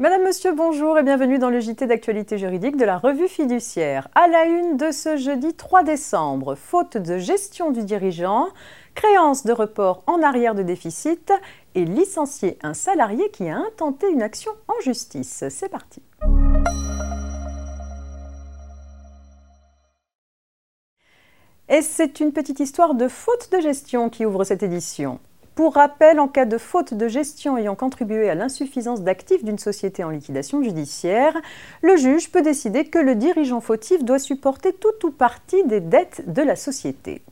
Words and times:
monsieur, 0.00 0.52
bonjour 0.52 0.96
et 0.98 1.02
bienvenue 1.02 1.38
dans 1.38 1.50
le 1.50 1.58
JT 1.58 1.86
d'actualité 1.86 2.38
juridique 2.38 2.76
de 2.76 2.84
la 2.84 2.98
revue 2.98 3.28
fiduciaire. 3.28 4.08
À 4.14 4.28
la 4.28 4.44
une 4.44 4.76
de 4.76 4.92
ce 4.92 5.16
jeudi 5.16 5.54
3 5.54 5.82
décembre, 5.82 6.54
faute 6.54 6.96
de 6.96 7.18
gestion 7.18 7.70
du 7.72 7.82
dirigeant, 7.82 8.48
créance 8.94 9.44
de 9.44 9.52
report 9.52 10.04
en 10.06 10.22
arrière 10.22 10.54
de 10.54 10.62
déficit 10.62 11.32
et 11.74 11.84
licencier 11.84 12.58
un 12.62 12.74
salarié 12.74 13.30
qui 13.30 13.48
a 13.48 13.56
intenté 13.56 14.08
une 14.10 14.22
action 14.22 14.52
en 14.68 14.80
justice. 14.82 15.44
C'est 15.50 15.68
parti. 15.68 16.00
Et 21.68 21.82
c'est 21.82 22.20
une 22.20 22.32
petite 22.32 22.60
histoire 22.60 22.94
de 22.94 23.08
faute 23.08 23.50
de 23.52 23.60
gestion 23.60 24.08
qui 24.08 24.24
ouvre 24.24 24.44
cette 24.44 24.62
édition. 24.62 25.18
Pour 25.58 25.74
rappel, 25.74 26.20
en 26.20 26.28
cas 26.28 26.44
de 26.44 26.56
faute 26.56 26.94
de 26.94 27.08
gestion 27.08 27.58
ayant 27.58 27.74
contribué 27.74 28.30
à 28.30 28.36
l'insuffisance 28.36 29.02
d'actifs 29.02 29.42
d'une 29.42 29.58
société 29.58 30.04
en 30.04 30.10
liquidation 30.10 30.62
judiciaire, 30.62 31.36
le 31.82 31.96
juge 31.96 32.30
peut 32.30 32.42
décider 32.42 32.84
que 32.84 33.00
le 33.00 33.16
dirigeant 33.16 33.60
fautif 33.60 34.04
doit 34.04 34.20
supporter 34.20 34.72
tout 34.72 35.04
ou 35.04 35.10
partie 35.10 35.64
des 35.64 35.80
dettes 35.80 36.22
de 36.32 36.42
la 36.42 36.54
société. 36.54 37.22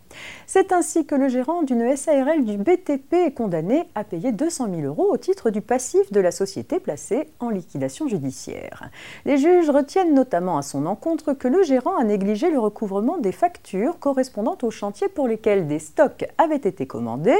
C'est 0.47 0.73
ainsi 0.73 1.07
que 1.07 1.15
le 1.15 1.29
gérant 1.29 1.63
d'une 1.63 1.97
SARL 1.97 2.45
du 2.45 2.57
BTP 2.57 3.13
est 3.15 3.35
condamné 3.35 3.85
à 3.95 4.05
payer 4.05 4.33
200 4.33 4.69
000 4.71 4.87
euros 4.87 5.09
au 5.13 5.17
titre 5.17 5.51
du 5.51 5.61
passif 5.61 6.13
de 6.13 6.21
la 6.21 6.31
société 6.31 6.81
placée 6.81 7.29
en 7.41 7.51
liquidation 7.51 8.09
judiciaire. 8.09 8.91
Les 9.25 9.39
juges 9.39 9.71
retiennent 9.71 10.15
notamment 10.15 10.59
à 10.59 10.63
son 10.63 10.87
encontre 10.87 11.33
que 11.33 11.49
le 11.49 11.63
gérant 11.63 11.97
a 11.97 12.05
négligé 12.05 12.51
le 12.51 12.59
recouvrement 12.59 13.19
des 13.19 13.33
factures 13.33 13.99
correspondant 13.99 14.57
aux 14.63 14.71
chantiers 14.71 15.09
pour 15.09 15.29
lesquels 15.29 15.67
des 15.67 15.79
stocks 15.79 16.27
avaient 16.39 16.57
été 16.57 16.87
commandés, 16.87 17.39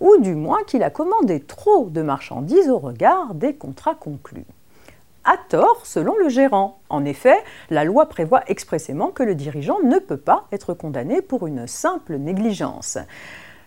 ou 0.00 0.16
du 0.18 0.34
moins 0.34 0.62
qu'il 0.66 0.82
a 0.82 0.90
commandé 0.90 1.40
trop 1.40 1.88
de 1.88 2.02
marchandises 2.02 2.68
au 2.68 2.78
regard 2.78 3.34
des 3.34 3.54
contrats 3.54 3.94
conclus 3.94 4.44
tort 5.48 5.80
selon 5.84 6.16
le 6.16 6.28
gérant. 6.28 6.80
En 6.88 7.04
effet, 7.04 7.36
la 7.70 7.84
loi 7.84 8.06
prévoit 8.08 8.42
expressément 8.46 9.08
que 9.08 9.22
le 9.22 9.34
dirigeant 9.34 9.78
ne 9.82 9.98
peut 9.98 10.16
pas 10.16 10.46
être 10.52 10.74
condamné 10.74 11.22
pour 11.22 11.46
une 11.46 11.66
simple 11.66 12.16
négligence. 12.16 12.98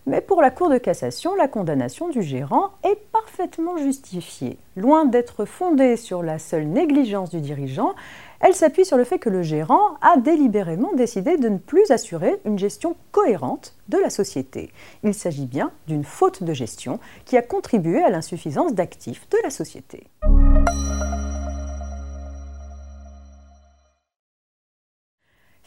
Mais 0.08 0.22
pour 0.22 0.42
la 0.42 0.50
Cour 0.50 0.70
de 0.70 0.80
cassation, 0.80 1.36
la 1.36 1.48
condamnation 1.48 2.10
du 2.10 2.24
gérant 2.24 2.72
est 2.84 2.98
parfaitement 3.12 3.78
justifiée. 3.78 4.58
Loin 4.76 5.06
d'être 5.06 5.46
fondée 5.46 5.96
sur 5.96 6.24
la 6.24 6.40
seule 6.40 6.66
négligence 6.66 7.30
du 7.30 7.40
dirigeant, 7.40 7.94
elle 8.40 8.56
s'appuie 8.56 8.86
sur 8.86 8.98
le 8.98 9.04
fait 9.04 9.20
que 9.20 9.30
le 9.30 9.44
gérant 9.44 9.98
a 10.02 10.18
délibérément 10.18 10.94
décidé 10.94 11.38
de 11.38 11.50
ne 11.50 11.60
plus 11.60 11.92
assurer 11.92 12.40
une 12.46 12.58
gestion 12.58 12.96
cohérente 13.12 13.76
de 13.90 14.00
la 14.00 14.10
société. 14.10 14.72
Il 15.04 15.14
s'agit 15.14 15.46
bien 15.46 15.72
d'une 15.88 16.04
faute 16.04 16.42
de 16.42 16.54
gestion 16.54 17.00
qui 17.26 17.38
a 17.38 17.44
contribué 17.44 18.02
à 18.02 18.10
l'insuffisance 18.10 18.74
d'actifs 18.74 19.30
de 19.30 19.38
la 19.44 19.52
société. 19.52 20.08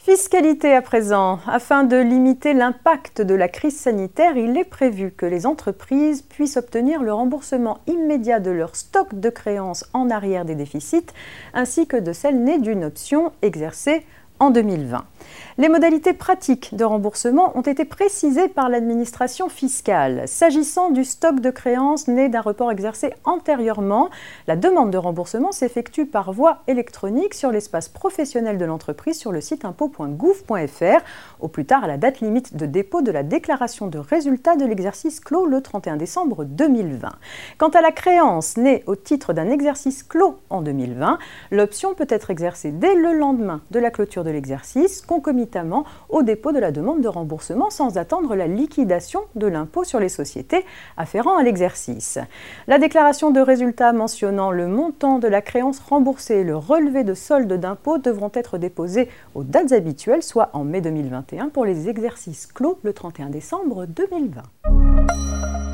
Fiscalité 0.05 0.71
à 0.75 0.83
présent. 0.83 1.39
Afin 1.47 1.83
de 1.83 1.97
limiter 1.97 2.53
l'impact 2.53 3.23
de 3.23 3.33
la 3.33 3.47
crise 3.47 3.75
sanitaire, 3.75 4.37
il 4.37 4.55
est 4.55 4.63
prévu 4.63 5.09
que 5.09 5.25
les 5.25 5.47
entreprises 5.47 6.21
puissent 6.21 6.57
obtenir 6.57 7.01
le 7.01 7.11
remboursement 7.11 7.79
immédiat 7.87 8.39
de 8.39 8.51
leur 8.51 8.75
stock 8.75 9.19
de 9.19 9.31
créances 9.31 9.83
en 9.93 10.11
arrière 10.11 10.45
des 10.45 10.53
déficits, 10.53 11.07
ainsi 11.55 11.87
que 11.87 11.97
de 11.97 12.13
celles 12.13 12.39
nées 12.39 12.59
d'une 12.59 12.83
option 12.83 13.31
exercée 13.41 14.05
en 14.39 14.51
2020. 14.51 15.05
Les 15.57 15.69
modalités 15.69 16.11
pratiques 16.11 16.75
de 16.75 16.83
remboursement 16.83 17.57
ont 17.57 17.61
été 17.61 17.85
précisées 17.85 18.49
par 18.49 18.67
l'administration 18.67 19.47
fiscale. 19.47 20.23
S'agissant 20.27 20.89
du 20.89 21.05
stock 21.05 21.39
de 21.39 21.49
créances 21.49 22.09
né 22.09 22.27
d'un 22.27 22.41
report 22.41 22.73
exercé 22.73 23.13
antérieurement, 23.23 24.09
la 24.47 24.57
demande 24.57 24.91
de 24.91 24.97
remboursement 24.97 25.53
s'effectue 25.53 26.07
par 26.07 26.33
voie 26.33 26.57
électronique 26.67 27.33
sur 27.33 27.53
l'espace 27.53 27.87
professionnel 27.87 28.57
de 28.57 28.65
l'entreprise 28.65 29.17
sur 29.17 29.31
le 29.31 29.39
site 29.39 29.63
impôt.gouv.fr, 29.63 31.05
au 31.39 31.47
plus 31.47 31.63
tard 31.63 31.85
à 31.85 31.87
la 31.87 31.95
date 31.95 32.19
limite 32.19 32.57
de 32.57 32.65
dépôt 32.65 33.01
de 33.01 33.13
la 33.13 33.23
déclaration 33.23 33.87
de 33.87 33.97
résultat 33.97 34.57
de 34.57 34.65
l'exercice 34.65 35.21
clos 35.21 35.45
le 35.45 35.61
31 35.61 35.95
décembre 35.95 36.43
2020. 36.43 37.13
Quant 37.57 37.69
à 37.69 37.79
la 37.79 37.93
créance 37.93 38.57
née 38.57 38.83
au 38.87 38.97
titre 38.97 39.31
d'un 39.31 39.49
exercice 39.49 40.03
clos 40.03 40.37
en 40.49 40.61
2020, 40.61 41.17
l'option 41.51 41.93
peut 41.93 42.07
être 42.09 42.29
exercée 42.29 42.71
dès 42.71 42.95
le 42.95 43.13
lendemain 43.13 43.61
de 43.71 43.79
la 43.79 43.89
clôture 43.89 44.25
de 44.25 44.31
l'exercice, 44.31 44.99
au 46.09 46.23
dépôt 46.23 46.51
de 46.51 46.59
la 46.59 46.71
demande 46.71 47.01
de 47.01 47.07
remboursement 47.07 47.69
sans 47.69 47.97
attendre 47.97 48.35
la 48.35 48.47
liquidation 48.47 49.21
de 49.35 49.47
l'impôt 49.47 49.83
sur 49.83 49.99
les 49.99 50.09
sociétés 50.09 50.65
afférent 50.97 51.37
à 51.37 51.43
l'exercice. 51.43 52.19
La 52.67 52.79
déclaration 52.79 53.31
de 53.31 53.39
résultat 53.39 53.93
mentionnant 53.93 54.51
le 54.51 54.67
montant 54.67 55.19
de 55.19 55.27
la 55.27 55.41
créance 55.41 55.79
remboursée 55.79 56.35
et 56.35 56.43
le 56.43 56.55
relevé 56.55 57.03
de 57.03 57.13
solde 57.13 57.53
d'impôt 57.53 57.97
devront 57.97 58.31
être 58.33 58.57
déposés 58.57 59.09
aux 59.33 59.43
dates 59.43 59.71
habituelles, 59.71 60.23
soit 60.23 60.49
en 60.53 60.63
mai 60.63 60.81
2021 60.81 61.49
pour 61.49 61.65
les 61.65 61.89
exercices 61.89 62.47
clos 62.47 62.79
le 62.83 62.93
31 62.93 63.29
décembre 63.29 63.85
2020. 63.85 65.64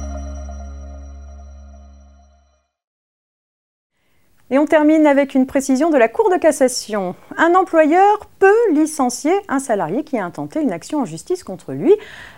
Et 4.53 4.57
on 4.57 4.65
termine 4.65 5.07
avec 5.07 5.33
une 5.33 5.45
précision 5.45 5.89
de 5.89 5.97
la 5.97 6.09
Cour 6.09 6.29
de 6.29 6.35
cassation. 6.35 7.15
Un 7.37 7.55
employeur 7.55 8.27
peut 8.37 8.73
licencier 8.73 9.31
un 9.47 9.59
salarié 9.59 10.03
qui 10.03 10.17
a 10.17 10.25
intenté 10.25 10.59
une 10.59 10.73
action 10.73 10.99
en 10.99 11.05
justice 11.05 11.45
contre 11.45 11.71
lui, 11.71 11.93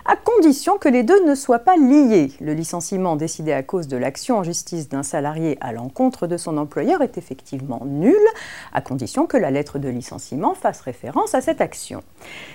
à 0.06 0.16
condition 0.16 0.78
que 0.78 0.90
les 0.90 1.02
deux 1.02 1.26
ne 1.26 1.34
soient 1.34 1.58
pas 1.58 1.76
liés. 1.76 2.32
Le 2.40 2.54
licenciement 2.54 3.16
décidé 3.16 3.52
à 3.52 3.64
cause 3.64 3.88
de 3.88 3.98
l'action 3.98 4.38
en 4.38 4.44
justice 4.44 4.90
d'un 4.90 5.02
salarié 5.02 5.58
à 5.60 5.72
l'encontre 5.72 6.28
de 6.28 6.38
son 6.38 6.58
employeur 6.58 7.02
est 7.02 7.18
effectivement 7.18 7.82
nul, 7.84 8.14
à 8.74 8.82
condition 8.82 9.26
que 9.26 9.38
la 9.38 9.50
lettre 9.50 9.80
de 9.80 9.90
licenciement 9.90 10.54
fasse 10.54 10.82
référence 10.82 11.34
à 11.34 11.42
cette 11.42 11.62
action. 11.62 12.04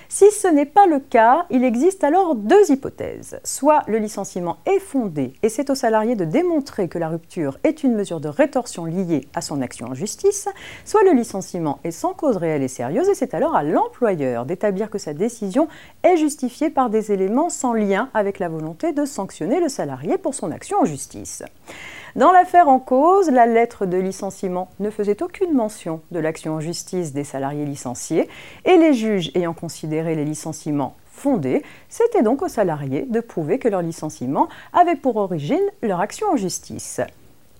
Si 0.08 0.30
ce 0.30 0.46
n'est 0.46 0.66
pas 0.66 0.86
le 0.86 1.00
cas, 1.00 1.46
il 1.50 1.64
existe 1.64 2.04
alors 2.04 2.36
deux 2.36 2.70
hypothèses. 2.70 3.40
Soit 3.42 3.82
le 3.88 3.98
licenciement 3.98 4.58
est 4.66 4.78
fondé 4.78 5.32
et 5.42 5.48
c'est 5.48 5.70
au 5.70 5.74
salarié 5.74 6.14
de 6.14 6.24
démontrer 6.24 6.88
que 6.88 6.98
la 6.98 7.08
rupture 7.08 7.58
est 7.64 7.82
une 7.82 7.94
mesure 7.94 8.20
de 8.20 8.28
rétorsion 8.28 8.84
liée 8.84 9.26
à 9.34 9.40
son 9.48 9.62
action 9.62 9.88
en 9.88 9.94
justice, 9.94 10.48
soit 10.84 11.02
le 11.02 11.12
licenciement 11.12 11.80
est 11.84 11.90
sans 11.90 12.12
cause 12.12 12.36
réelle 12.36 12.62
et 12.62 12.68
sérieuse 12.68 13.08
et 13.08 13.14
c'est 13.14 13.34
alors 13.34 13.56
à 13.56 13.62
l'employeur 13.62 14.44
d'établir 14.44 14.90
que 14.90 14.98
sa 14.98 15.14
décision 15.14 15.68
est 16.02 16.16
justifiée 16.16 16.70
par 16.70 16.90
des 16.90 17.12
éléments 17.12 17.50
sans 17.50 17.72
lien 17.72 18.10
avec 18.14 18.38
la 18.38 18.48
volonté 18.48 18.92
de 18.92 19.04
sanctionner 19.04 19.60
le 19.60 19.68
salarié 19.68 20.18
pour 20.18 20.34
son 20.34 20.52
action 20.52 20.78
en 20.80 20.84
justice. 20.84 21.42
Dans 22.16 22.32
l'affaire 22.32 22.68
en 22.68 22.78
cause, 22.78 23.30
la 23.30 23.46
lettre 23.46 23.86
de 23.86 23.96
licenciement 23.96 24.70
ne 24.80 24.90
faisait 24.90 25.22
aucune 25.22 25.52
mention 25.52 26.00
de 26.10 26.18
l'action 26.18 26.54
en 26.54 26.60
justice 26.60 27.12
des 27.12 27.24
salariés 27.24 27.64
licenciés 27.64 28.28
et 28.64 28.76
les 28.76 28.92
juges 28.92 29.30
ayant 29.34 29.54
considéré 29.54 30.14
les 30.14 30.24
licenciements 30.24 30.96
fondés, 31.18 31.62
c'était 31.88 32.22
donc 32.22 32.42
aux 32.42 32.48
salariés 32.48 33.02
de 33.02 33.20
prouver 33.20 33.58
que 33.58 33.68
leur 33.68 33.82
licenciement 33.82 34.48
avait 34.72 34.96
pour 34.96 35.16
origine 35.16 35.58
leur 35.82 36.00
action 36.00 36.28
en 36.32 36.36
justice. 36.36 37.00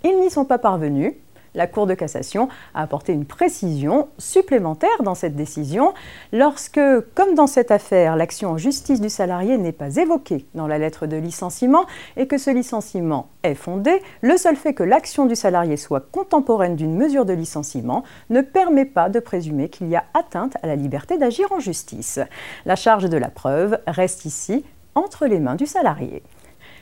Ils 0.04 0.20
n'y 0.20 0.30
sont 0.30 0.44
pas 0.44 0.58
parvenus 0.58 1.14
la 1.58 1.66
Cour 1.66 1.86
de 1.86 1.94
cassation 1.94 2.48
a 2.72 2.82
apporté 2.82 3.12
une 3.12 3.26
précision 3.26 4.08
supplémentaire 4.16 5.02
dans 5.02 5.16
cette 5.16 5.34
décision 5.34 5.92
lorsque, 6.32 6.80
comme 7.14 7.34
dans 7.34 7.48
cette 7.48 7.72
affaire, 7.72 8.16
l'action 8.16 8.52
en 8.52 8.56
justice 8.56 9.00
du 9.00 9.10
salarié 9.10 9.58
n'est 9.58 9.72
pas 9.72 9.96
évoquée 9.96 10.46
dans 10.54 10.68
la 10.68 10.78
lettre 10.78 11.06
de 11.06 11.16
licenciement 11.16 11.84
et 12.16 12.28
que 12.28 12.38
ce 12.38 12.50
licenciement 12.50 13.28
est 13.42 13.56
fondé, 13.56 14.00
le 14.22 14.36
seul 14.36 14.54
fait 14.54 14.72
que 14.72 14.84
l'action 14.84 15.26
du 15.26 15.34
salarié 15.34 15.76
soit 15.76 16.08
contemporaine 16.12 16.76
d'une 16.76 16.94
mesure 16.94 17.26
de 17.26 17.32
licenciement 17.32 18.04
ne 18.30 18.40
permet 18.40 18.84
pas 18.84 19.08
de 19.08 19.18
présumer 19.18 19.68
qu'il 19.68 19.88
y 19.88 19.96
a 19.96 20.04
atteinte 20.14 20.56
à 20.62 20.68
la 20.68 20.76
liberté 20.76 21.18
d'agir 21.18 21.50
en 21.50 21.58
justice. 21.58 22.20
La 22.66 22.76
charge 22.76 23.10
de 23.10 23.16
la 23.16 23.28
preuve 23.28 23.80
reste 23.88 24.24
ici 24.24 24.64
entre 24.94 25.26
les 25.26 25.40
mains 25.40 25.56
du 25.56 25.66
salarié. 25.66 26.22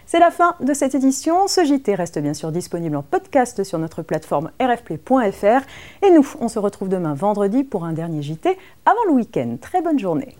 C'est 0.08 0.20
la 0.20 0.30
fin 0.30 0.54
de 0.60 0.72
cette 0.72 0.94
édition. 0.94 1.48
Ce 1.48 1.64
JT 1.64 1.96
reste 1.96 2.20
bien 2.20 2.32
sûr 2.32 2.52
disponible 2.52 2.94
en 2.94 3.02
podcast 3.02 3.64
sur 3.64 3.80
notre 3.80 4.02
plateforme 4.02 4.52
rfplay.fr. 4.60 5.66
Et 6.06 6.10
nous, 6.10 6.26
on 6.40 6.46
se 6.46 6.60
retrouve 6.60 6.88
demain 6.88 7.14
vendredi 7.14 7.64
pour 7.64 7.84
un 7.84 7.92
dernier 7.92 8.22
JT 8.22 8.56
avant 8.84 9.04
le 9.08 9.14
week-end. 9.14 9.56
Très 9.60 9.82
bonne 9.82 9.98
journée. 9.98 10.36